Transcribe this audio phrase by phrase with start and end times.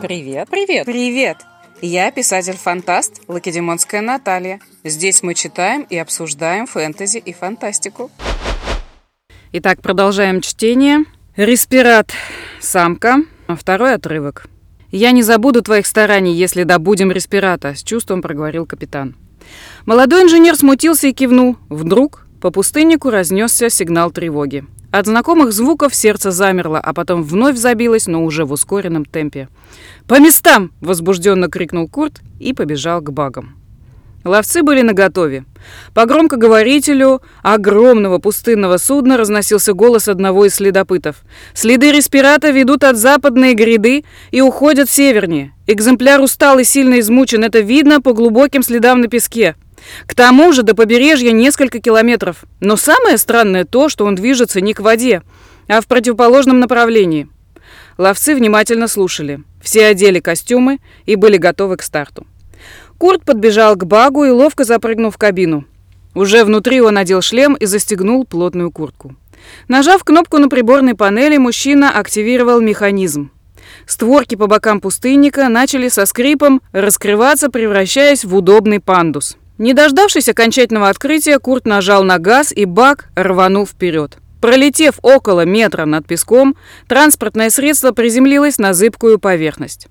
[0.00, 1.36] Привет, привет, привет!
[1.82, 4.58] Я писатель-фантаст Лакедемонская Наталья.
[4.82, 8.10] Здесь мы читаем и обсуждаем фэнтези и фантастику.
[9.52, 11.04] Итак, продолжаем чтение.
[11.36, 12.12] Респират.
[12.60, 13.18] Самка.
[13.46, 14.46] Второй отрывок.
[14.90, 19.16] «Я не забуду твоих стараний, если добудем респирата»,— с чувством проговорил капитан.
[19.84, 21.56] Молодой инженер смутился и кивнул.
[21.68, 24.64] Вдруг по пустыннику разнесся сигнал тревоги.
[24.92, 29.48] От знакомых звуков сердце замерло, а потом вновь забилось, но уже в ускоренном темпе.
[30.08, 33.56] «По местам!»– возбужденно крикнул Курт и побежал к багам.
[34.24, 35.44] Ловцы были наготове.
[35.94, 41.22] По громкоговорителю огромного пустынного судна разносился голос одного из следопытов.
[41.54, 45.52] «Следы респирата ведут от западной гряды и уходят севернее.
[45.66, 47.44] Экземпляр устал и сильно измучен.
[47.44, 49.54] Это видно по глубоким следам на песке.
[50.06, 52.44] К тому же до побережья несколько километров.
[52.60, 55.22] Но самое странное то, что он движется не к воде,
[55.68, 57.28] а в противоположном направлении.
[57.98, 59.42] Ловцы внимательно слушали.
[59.62, 62.26] Все одели костюмы и были готовы к старту.
[62.98, 65.64] Курт подбежал к багу и ловко запрыгнул в кабину.
[66.14, 69.14] Уже внутри он надел шлем и застегнул плотную куртку.
[69.68, 73.30] Нажав кнопку на приборной панели, мужчина активировал механизм.
[73.86, 79.36] Створки по бокам пустынника начали со скрипом раскрываться, превращаясь в удобный пандус.
[79.60, 84.16] Не дождавшись окончательного открытия, Курт нажал на газ, и бак рванул вперед.
[84.40, 86.56] Пролетев около метра над песком,
[86.88, 89.88] транспортное средство приземлилось на зыбкую поверхность.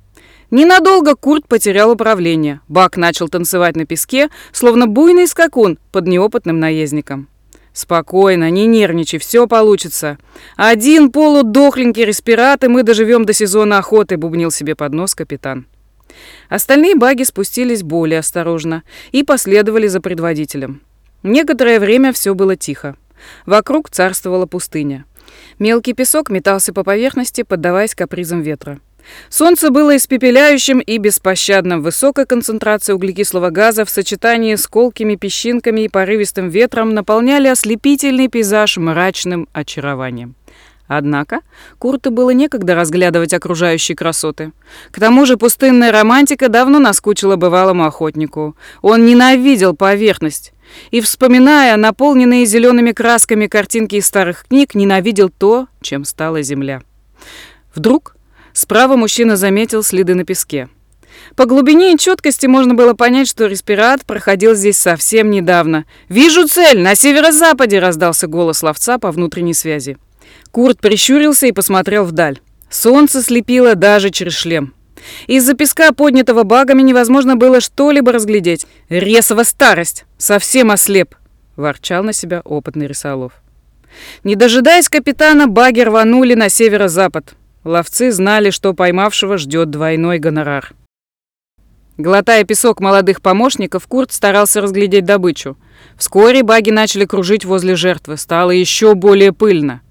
[0.49, 2.61] Ненадолго Курт потерял управление.
[2.67, 7.27] Бак начал танцевать на песке, словно буйный скакун под неопытным наездником.
[7.71, 10.17] «Спокойно, не нервничай, все получится.
[10.57, 15.67] Один полудохленький респират, и мы доживем до сезона охоты»,— бубнил себе под нос капитан.
[16.49, 20.81] Остальные баги спустились более осторожно и последовали за предводителем.
[21.23, 22.95] Некоторое время все было тихо.
[23.45, 25.05] Вокруг царствовала пустыня.
[25.59, 28.79] Мелкий песок метался по поверхности, поддаваясь капризам ветра.
[29.29, 31.81] Солнце было испепеляющим и беспощадным.
[31.81, 38.77] Высокая концентрация углекислого газа в сочетании с колкими песчинками и порывистым ветром наполняли ослепительный пейзаж
[38.77, 40.35] мрачным очарованием.
[40.89, 41.41] Однако
[41.77, 44.51] Курту было некогда разглядывать окружающие красоты.
[44.89, 48.57] К тому же пустынная романтика давно наскучила бывалому охотнику.
[48.81, 50.51] Он ненавидел поверхность.
[50.89, 56.81] И, вспоминая наполненные зелеными красками картинки из старых книг, ненавидел то, чем стала земля.
[57.75, 58.15] Вдруг
[58.53, 60.69] справа мужчина заметил следы на песке.
[61.35, 65.85] По глубине и четкости можно было понять, что респират проходил здесь совсем недавно.
[66.07, 66.79] «Вижу цель!
[66.81, 69.97] На северо-западе!»— раздался голос ловца по внутренней связи.
[70.51, 72.39] Курт прищурился и посмотрел вдаль.
[72.69, 74.73] Солнце слепило даже через шлем.
[75.27, 78.67] Из-за песка, поднятого багами, невозможно было что-либо разглядеть.
[78.89, 80.05] «Ресова старость!
[80.17, 81.15] Совсем ослеп!»–
[81.55, 83.33] ворчал на себя опытный рисолов.
[84.23, 87.33] Не дожидаясь капитана, баги рванули на северо-запад.
[87.63, 90.73] Ловцы знали, что поймавшего ждет двойной гонорар.
[91.97, 95.57] Глотая песок молодых помощников, Курт старался разглядеть добычу.
[95.97, 98.15] Вскоре баги начали кружить возле жертвы.
[98.15, 99.81] Стало еще более пыльно.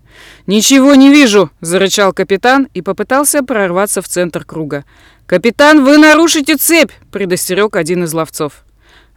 [0.46, 4.84] «Ничего не вижу!»– зарычал капитан и попытался прорваться в центр круга.
[5.26, 8.64] «Капитан, вы нарушите цепь!»– предостерег один из ловцов.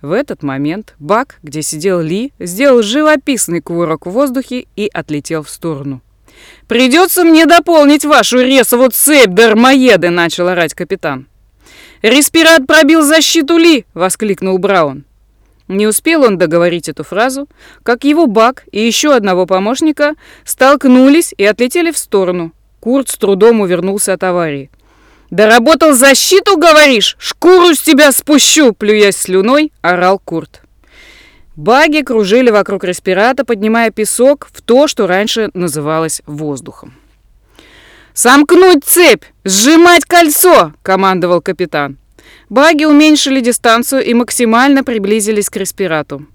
[0.02, 5.50] В этот момент бак, где сидел Ли, сделал живописный кувырок в воздухе и отлетел в
[5.50, 6.02] сторону.
[6.68, 11.28] «Придется мне дополнить вашу ресову цепь, дармоеды!»– начал орать капитан.
[12.02, 15.06] «Респират пробил защиту Ли!»– воскликнул Браун.
[15.72, 17.48] Не успел он договорить эту фразу,
[17.84, 22.52] как его бак и еще одного помощника столкнулись и отлетели в сторону.
[22.82, 24.70] Курт с трудом увернулся от аварии.
[25.30, 27.16] «Доработал защиту, говоришь?
[27.20, 30.62] Шкуру с тебя спущу!» Плюясь слюной, орал Курт.
[31.56, 36.96] Баги кружили вокруг респирата, поднимая песок в то, что раньше называлось воздухом.
[38.14, 39.24] «Сомкнуть цепь!
[39.46, 42.01] Сжимать кольцо!»– командовал капитан.
[42.50, 46.26] Баги уменьшили дистанцию и максимально приблизились к респирату.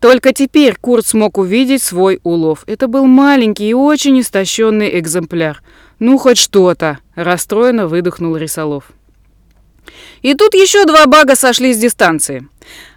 [0.00, 2.64] Только теперь Курт смог увидеть свой улов.
[2.66, 5.62] Это был маленький и очень истощенный экземпляр.
[5.98, 8.92] «Ну, хоть что-то!»– расстроенно выдохнул Рисолов.
[10.22, 12.48] И тут еще два бага сошли с дистанции.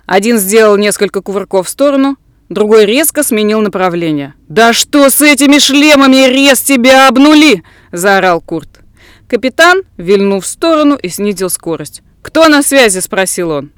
[0.06, 2.18] Один сделал несколько кувырков в сторону,
[2.50, 4.34] другой резко сменил направление.
[4.48, 8.82] «Да что с этими шлемами, рез тебя обнули!»– заорал Курт.
[9.28, 12.04] Капитан вильнул в сторону и снизил скорость.
[12.22, 13.72] «Кто на связи?»– спросил он.